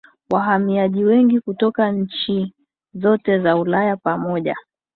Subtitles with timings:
[0.29, 2.53] wahamiaji wengi kutoka nchi
[2.93, 4.55] zote za Ulaya pamoja